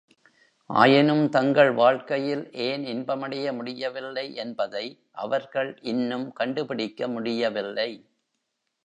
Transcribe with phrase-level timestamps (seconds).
[0.69, 4.83] ஆயினும் தங்கள் வாழ்க்கையில் ஏன் இன்பமடைய முடியவில்லை என்பதை
[5.15, 7.89] அவர்கள் இன்னும் கண்டுபிடிக்க முடியவில்லை!